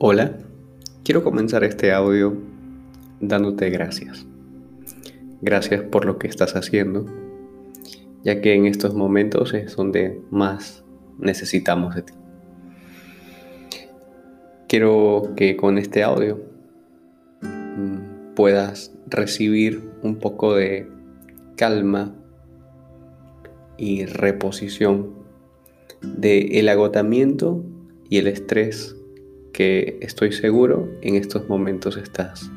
Hola, 0.00 0.38
quiero 1.02 1.24
comenzar 1.24 1.64
este 1.64 1.92
audio 1.92 2.36
dándote 3.18 3.68
gracias. 3.68 4.24
Gracias 5.40 5.82
por 5.82 6.04
lo 6.04 6.20
que 6.20 6.28
estás 6.28 6.54
haciendo, 6.54 7.04
ya 8.22 8.40
que 8.40 8.54
en 8.54 8.66
estos 8.66 8.94
momentos 8.94 9.54
es 9.54 9.74
donde 9.74 10.22
más 10.30 10.84
necesitamos 11.18 11.96
de 11.96 12.02
ti. 12.02 12.12
Quiero 14.68 15.32
que 15.34 15.56
con 15.56 15.78
este 15.78 16.04
audio 16.04 16.44
mm, 17.42 18.34
puedas 18.36 18.94
recibir 19.08 19.90
un 20.04 20.20
poco 20.20 20.54
de 20.54 20.88
calma 21.56 22.14
y 23.76 24.04
reposición 24.04 25.12
del 26.02 26.54
el 26.54 26.68
agotamiento 26.68 27.64
y 28.08 28.18
el 28.18 28.28
estrés 28.28 28.94
que 29.58 29.98
estoy 30.02 30.30
seguro 30.30 30.88
en 31.00 31.16
estos 31.16 31.48
momentos 31.48 31.96
estás 31.96 32.48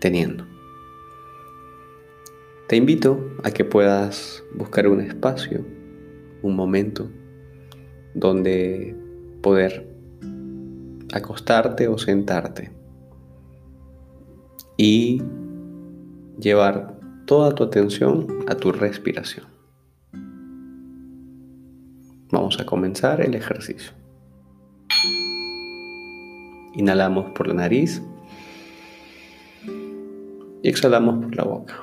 teniendo. 0.00 0.44
Te 2.66 2.74
invito 2.74 3.30
a 3.44 3.52
que 3.52 3.64
puedas 3.64 4.42
buscar 4.52 4.88
un 4.88 5.00
espacio, 5.02 5.64
un 6.42 6.56
momento 6.56 7.08
donde 8.14 8.96
poder 9.40 9.88
acostarte 11.12 11.86
o 11.86 11.96
sentarte 11.96 12.72
y 14.76 15.22
llevar 16.40 16.98
toda 17.24 17.54
tu 17.54 17.62
atención 17.62 18.26
a 18.48 18.56
tu 18.56 18.72
respiración. 18.72 19.46
Vamos 22.32 22.58
a 22.58 22.66
comenzar 22.66 23.20
el 23.20 23.36
ejercicio. 23.36 24.01
Inhalamos 26.74 27.30
por 27.32 27.48
la 27.48 27.54
nariz 27.54 28.02
y 30.62 30.68
exhalamos 30.68 31.24
por 31.24 31.36
la 31.36 31.44
boca. 31.44 31.74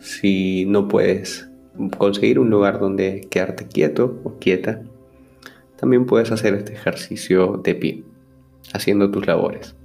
Si 0.00 0.64
no 0.66 0.88
puedes 0.88 1.48
conseguir 1.96 2.38
un 2.38 2.50
lugar 2.50 2.78
donde 2.78 3.26
quedarte 3.30 3.66
quieto 3.66 4.20
o 4.24 4.38
quieta, 4.38 4.82
también 5.76 6.06
puedes 6.06 6.30
hacer 6.30 6.54
este 6.54 6.72
ejercicio 6.72 7.60
de 7.62 7.74
pie, 7.74 8.04
haciendo 8.72 9.10
tus 9.10 9.26
labores. 9.26 9.76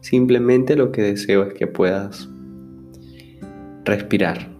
Simplemente 0.00 0.76
lo 0.76 0.92
que 0.92 1.02
deseo 1.02 1.44
es 1.44 1.54
que 1.54 1.66
puedas 1.66 2.28
respirar, 3.84 4.50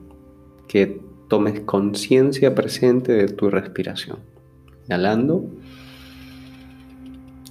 que 0.69 1.01
tomes 1.35 1.59
conciencia 1.63 2.55
presente 2.55 3.11
de 3.11 3.27
tu 3.27 3.51
respiración. 3.51 4.19
Inhalando 4.87 5.45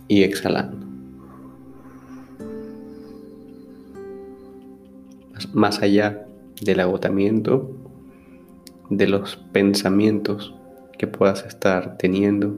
y 0.08 0.23
exhalando. 0.23 0.88
Más 5.52 5.81
allá 5.81 6.25
del 6.62 6.80
agotamiento, 6.80 7.75
de 8.90 9.06
los 9.06 9.36
pensamientos 9.52 10.56
que 10.97 11.06
puedas 11.06 11.45
estar 11.45 11.97
teniendo 11.97 12.56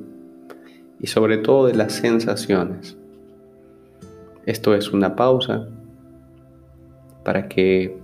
y 0.99 1.07
sobre 1.07 1.39
todo 1.39 1.65
de 1.65 1.73
las 1.73 1.93
sensaciones. 1.93 2.97
Esto 4.45 4.75
es 4.75 4.93
una 4.93 5.15
pausa 5.15 5.69
para 7.23 7.49
que 7.49 7.97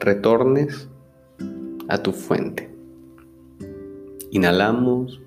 retornes 0.00 0.88
a 1.92 2.02
tu 2.02 2.12
fuente. 2.12 2.70
Inhalamos 4.30 5.20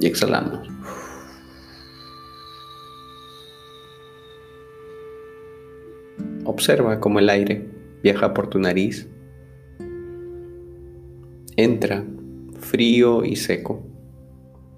y 0.00 0.06
exhalamos. 0.06 0.68
Observa 6.44 6.98
cómo 6.98 7.20
el 7.20 7.30
aire 7.30 7.64
viaja 8.02 8.34
por 8.34 8.50
tu 8.50 8.58
nariz, 8.58 9.08
entra 11.56 12.04
frío 12.58 13.24
y 13.24 13.36
seco, 13.36 13.86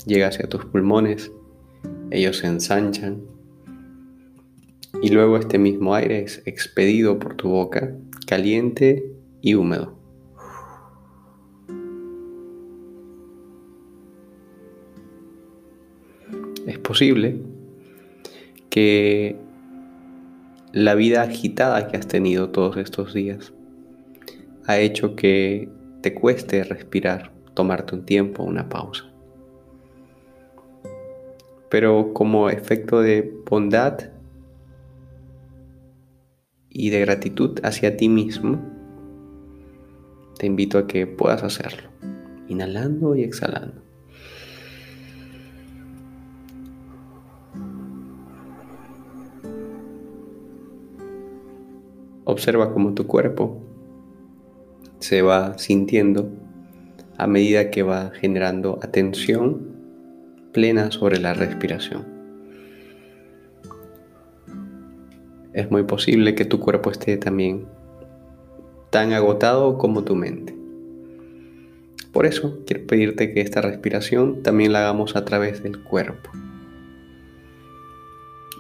llega 0.05 0.29
hacia 0.29 0.51
tus 0.51 0.67
pulmones, 0.67 1.33
ellos 2.11 2.37
se 2.37 2.47
ensanchan 2.49 3.23
y 5.01 5.09
luego 5.09 5.39
este 5.39 5.59
mismo 5.59 5.95
aire 5.95 6.23
es 6.23 6.43
expedido 6.45 7.19
por 7.19 7.37
tu 7.37 7.49
boca, 7.49 7.97
caliente 8.27 9.14
y 9.45 9.55
húmedo. 9.55 9.93
Es 16.67 16.79
posible 16.79 17.37
que 18.71 19.37
la 20.73 20.95
vida 20.95 21.21
agitada 21.21 21.89
que 21.89 21.99
has 21.99 22.09
tenido 22.09 22.49
todos 22.49 22.79
estos 22.79 23.13
días 23.13 23.53
ha 24.67 24.79
hecho 24.79 25.15
que 25.15 25.69
te 26.01 26.15
cueste 26.15 26.65
respirar, 26.65 27.31
tomarte 27.53 27.95
un 27.97 28.07
tiempo, 28.07 28.43
una 28.43 28.71
pausa. 28.71 29.05
Pero 31.69 32.15
como 32.15 32.49
efecto 32.49 33.03
de 33.03 33.31
bondad 33.45 34.11
y 36.71 36.89
de 36.89 37.01
gratitud 37.01 37.61
hacia 37.63 37.99
ti 37.99 38.09
mismo, 38.09 38.74
te 40.39 40.47
invito 40.47 40.79
a 40.79 40.87
que 40.87 41.07
puedas 41.07 41.43
hacerlo, 41.43 41.89
inhalando 42.49 43.15
y 43.15 43.23
exhalando. 43.23 43.83
Observa 52.25 52.73
cómo 52.73 52.95
tu 52.95 53.07
cuerpo 53.07 53.63
se 54.99 55.23
va 55.23 55.59
sintiendo 55.59 56.31
a 57.19 57.27
medida 57.27 57.71
que 57.71 57.83
va 57.83 58.11
generando 58.11 58.79
atención 58.83 59.75
plena 60.53 60.91
sobre 60.91 61.19
la 61.19 61.35
respiración. 61.35 62.05
Es 65.53 65.71
muy 65.71 65.85
posible 65.85 66.35
que 66.35 66.45
tu 66.45 66.59
cuerpo 66.59 66.91
esté 66.91 67.17
también 67.17 67.67
tan 68.95 69.13
agotado 69.13 69.77
como 69.77 70.05
tu 70.05 70.15
mente. 70.15 70.55
Por 72.13 72.27
eso 72.27 72.61
quiero 72.65 72.87
pedirte 72.87 73.35
que 73.35 73.41
esta 73.41 73.61
respiración 73.61 74.45
también 74.45 74.73
la 74.73 74.83
hagamos 74.83 75.17
a 75.17 75.25
través 75.25 75.65
del 75.65 75.83
cuerpo. 75.83 76.31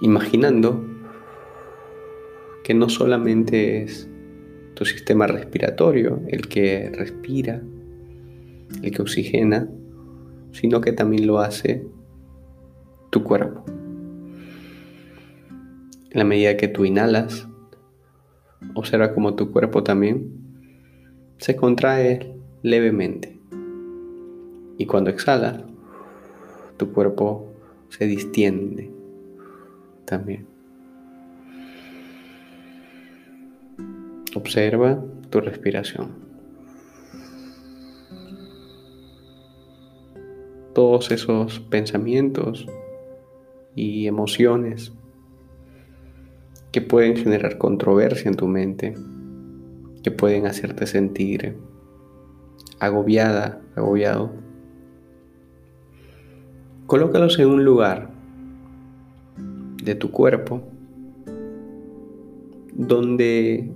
Imaginando 0.02 0.84
que 2.64 2.74
no 2.74 2.88
solamente 2.88 3.84
es 3.84 4.08
tu 4.74 4.84
sistema 4.84 5.28
respiratorio 5.28 6.20
el 6.26 6.48
que 6.48 6.90
respira, 6.92 7.62
el 8.82 8.90
que 8.90 9.02
oxigena, 9.02 9.68
sino 10.50 10.80
que 10.80 10.90
también 10.90 11.28
lo 11.28 11.38
hace 11.38 11.86
tu 13.10 13.22
cuerpo. 13.22 13.64
En 16.10 16.18
la 16.18 16.24
medida 16.24 16.56
que 16.56 16.66
tú 16.66 16.84
inhalas, 16.84 17.46
Observa 18.74 19.12
cómo 19.12 19.34
tu 19.34 19.52
cuerpo 19.52 19.82
también 19.82 20.32
se 21.38 21.56
contrae 21.56 22.34
levemente. 22.62 23.38
Y 24.78 24.86
cuando 24.86 25.10
exhala, 25.10 25.64
tu 26.76 26.92
cuerpo 26.92 27.52
se 27.88 28.06
distiende 28.06 28.90
también. 30.04 30.46
Observa 34.34 35.02
tu 35.30 35.40
respiración. 35.40 36.12
Todos 40.74 41.12
esos 41.12 41.60
pensamientos 41.60 42.66
y 43.76 44.08
emociones 44.08 44.92
que 46.74 46.80
pueden 46.80 47.14
generar 47.14 47.56
controversia 47.56 48.28
en 48.28 48.34
tu 48.34 48.48
mente, 48.48 48.96
que 50.02 50.10
pueden 50.10 50.48
hacerte 50.48 50.88
sentir 50.88 51.56
agobiada, 52.80 53.62
agobiado. 53.76 54.32
Colócalos 56.88 57.38
en 57.38 57.46
un 57.46 57.64
lugar 57.64 58.10
de 59.84 59.94
tu 59.94 60.10
cuerpo 60.10 60.62
donde 62.72 63.70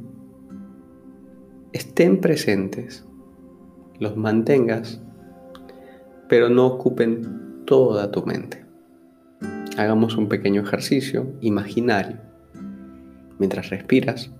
estén 1.72 2.20
presentes, 2.20 3.06
los 4.00 4.16
mantengas, 4.16 5.00
pero 6.28 6.48
no 6.48 6.66
ocupen 6.66 7.62
toda 7.64 8.10
tu 8.10 8.26
mente. 8.26 8.66
Hagamos 9.76 10.16
un 10.16 10.28
pequeño 10.28 10.62
ejercicio 10.62 11.28
imaginario 11.40 12.27
mientras 13.38 13.70
respiras, 13.70 14.30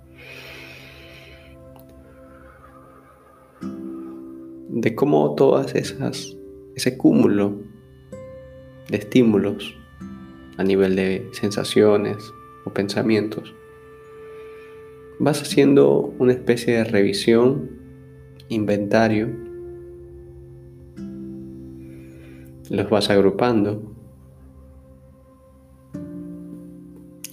de 4.69 4.95
cómo 4.95 5.35
todas 5.35 5.75
esas, 5.75 6.37
ese 6.77 6.97
cúmulo 6.97 7.56
de 8.89 8.97
estímulos 8.97 9.77
a 10.56 10.65
nivel 10.65 10.97
de 10.97 11.29
sensaciones 11.33 12.33
o 12.65 12.73
pensamientos, 12.73 13.55
vas 15.19 15.43
haciendo 15.43 16.15
una 16.19 16.33
especie 16.33 16.77
de 16.77 16.85
revisión, 16.85 17.71
inventario, 18.49 19.29
los 22.71 22.91
vas 22.91 23.11
agrupando 23.11 23.95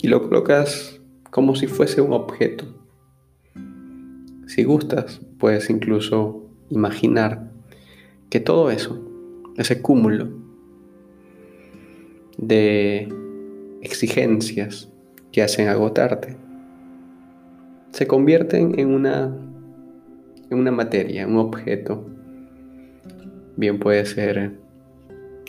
y 0.02 0.08
lo 0.08 0.22
colocas 0.22 1.02
como 1.36 1.54
si 1.54 1.68
fuese 1.68 2.00
un 2.00 2.14
objeto. 2.14 2.64
Si 4.48 4.64
gustas, 4.64 5.20
puedes 5.38 5.70
incluso 5.70 6.46
imaginar 6.70 7.52
que 8.30 8.40
todo 8.40 8.72
eso, 8.72 9.06
ese 9.58 9.82
cúmulo 9.82 10.30
de 12.38 13.14
exigencias 13.82 14.90
que 15.34 15.44
hacen 15.44 15.68
agotarte, 15.68 16.38
se 17.92 18.08
convierten 18.08 18.80
en 18.80 18.94
una, 18.94 19.26
en 20.50 20.58
una 20.58 20.72
materia, 20.72 21.28
un 21.28 21.36
objeto. 21.36 22.06
Bien 23.58 23.78
puede 23.78 24.06
ser 24.06 24.58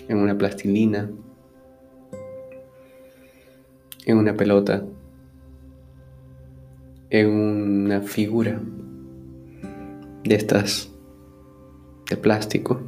en 0.08 0.18
una 0.18 0.36
plastilina, 0.36 1.08
en 4.04 4.18
una 4.18 4.34
pelota, 4.34 4.84
en 7.10 7.28
una 7.28 8.00
figura 8.00 8.60
de 10.24 10.34
estas 10.34 10.90
de 12.08 12.16
plástico 12.16 12.80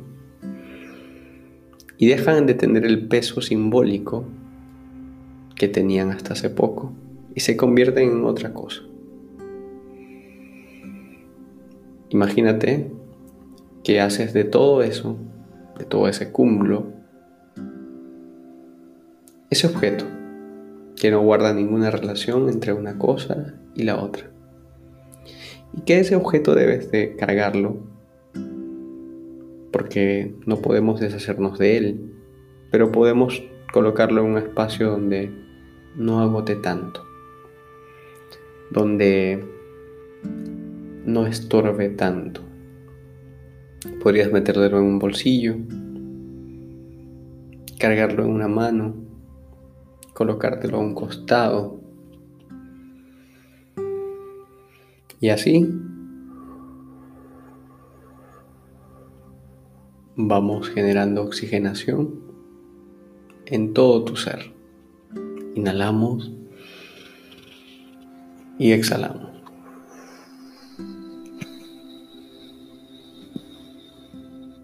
y 1.97 2.07
dejan 2.07 2.47
de 2.47 2.55
tener 2.55 2.85
el 2.85 3.09
peso 3.09 3.41
simbólico 3.41 4.25
que 5.57 5.69
tenían 5.69 6.11
hasta 6.11 6.35
hace 6.35 6.51
poco 6.51 6.93
y 7.35 7.41
se 7.41 7.57
convierten 7.57 8.11
en 8.11 8.25
otra 8.25 8.53
cosa. 8.53 8.83
Imagínate 12.11 12.91
que 13.85 14.01
haces 14.01 14.33
de 14.33 14.45
todo 14.45 14.83
eso, 14.83 15.17
de 15.79 15.85
todo 15.85 16.09
ese 16.09 16.31
cúmulo, 16.31 16.87
ese 19.51 19.67
objeto 19.67 20.05
que 20.97 21.11
no 21.11 21.21
guarda 21.23 21.53
ninguna 21.53 21.91
relación 21.91 22.49
entre 22.49 22.73
una 22.73 22.99
cosa 22.99 23.55
y 23.79 23.85
la 23.85 23.97
otra. 23.97 24.31
Y 25.73 25.81
que 25.83 26.01
ese 26.01 26.17
objeto 26.17 26.55
debes 26.55 26.91
de 26.91 27.17
cargarlo 27.17 27.79
porque 29.73 30.35
no 30.45 30.57
podemos 30.57 31.01
deshacernos 31.01 31.59
de 31.59 31.79
él, 31.79 32.13
pero 32.71 32.93
podemos 32.93 33.43
colocarlo 33.73 34.21
en 34.21 34.33
un 34.33 34.39
espacio 34.39 34.91
donde 34.91 35.31
no 35.97 36.21
agote 36.21 36.57
tanto, 36.57 37.03
donde 38.71 39.43
no 41.07 41.27
estorbe 41.27 41.89
tanto. 41.89 42.43
Podrías 44.03 44.31
meterlo 44.31 44.67
en 44.67 44.75
un 44.75 44.99
bolsillo, 44.99 45.57
cargarlo 47.79 48.25
en 48.25 48.31
una 48.31 48.49
mano 48.49 49.09
colocártelo 50.19 50.79
a 50.79 50.81
un 50.81 50.95
costado. 50.97 51.78
Y 55.21 55.31
así 55.31 55.69
vamos 60.15 60.69
generando 60.69 61.23
oxigenación 61.23 62.21
en 63.47 63.73
todo 63.73 64.05
tu 64.05 64.17
ser. 64.17 64.53
Inhalamos 65.55 66.33
y 68.59 68.73
exhalamos. 68.73 69.31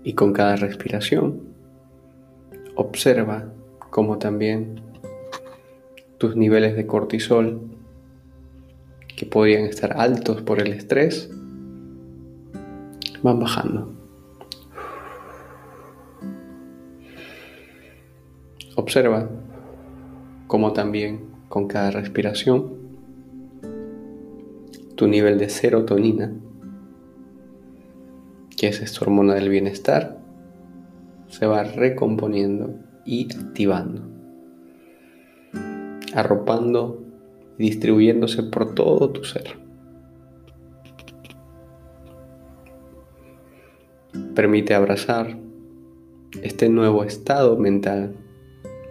Y 0.05 0.13
con 0.13 0.33
cada 0.33 0.57
respiración, 0.57 1.41
observa 2.77 3.53
cómo 3.91 4.19
también 4.19 4.83
tus 6.19 6.37
niveles 6.37 6.77
de 6.77 6.87
cortisol, 6.87 7.74
que 9.29 9.65
estar 9.67 9.99
altos 9.99 10.43
por 10.43 10.61
el 10.61 10.73
estrés, 10.73 11.31
van 13.23 13.41
bajando. 13.41 13.93
Observa 18.77 19.29
cómo 20.47 20.73
también 20.73 21.27
con 21.49 21.69
cada 21.69 21.91
respiración 21.91 22.75
tu 24.97 25.07
nivel 25.07 25.39
de 25.39 25.49
serotonina, 25.49 26.33
que 28.57 28.69
es 28.69 28.81
esta 28.81 29.01
hormona 29.03 29.35
del 29.35 29.49
bienestar, 29.49 30.19
se 31.29 31.47
va 31.47 31.65
recomponiendo 31.65 32.75
y 33.05 33.27
activando 33.35 34.15
arropando 36.15 37.04
y 37.59 37.65
distribuyéndose 37.65 38.43
por 38.45 38.75
todo 38.75 39.11
tu 39.11 39.25
ser. 39.25 39.59
Permite 44.35 44.75
abrazar 44.75 45.39
este 46.43 46.69
nuevo 46.69 47.05
estado 47.05 47.57
mental, 47.57 48.17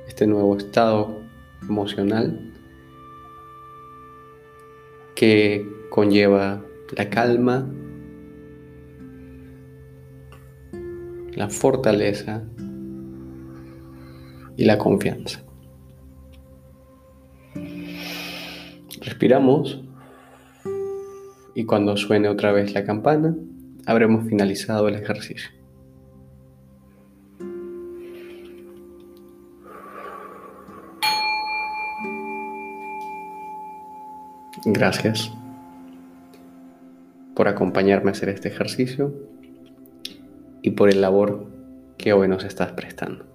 este 0.07 0.27
nuevo 0.27 0.57
estado 0.57 1.21
emocional 1.61 2.53
que 5.15 5.67
conlleva 5.89 6.63
la 6.95 7.09
calma, 7.09 7.69
la 11.35 11.49
fortaleza 11.49 12.43
y 14.57 14.65
la 14.65 14.77
confianza. 14.77 15.43
Respiramos 19.13 19.79
y 21.53 21.65
cuando 21.65 21.95
suene 21.97 22.29
otra 22.29 22.51
vez 22.51 22.73
la 22.73 22.83
campana, 22.83 23.35
habremos 23.85 24.27
finalizado 24.27 24.87
el 24.87 24.95
ejercicio. 24.95 25.51
Gracias 34.65 35.31
por 37.35 37.47
acompañarme 37.47 38.09
a 38.09 38.13
hacer 38.13 38.29
este 38.29 38.49
ejercicio 38.49 39.13
y 40.63 40.71
por 40.71 40.89
el 40.89 41.01
labor 41.01 41.45
que 41.99 42.13
hoy 42.13 42.27
nos 42.27 42.43
estás 42.45 42.71
prestando. 42.71 43.32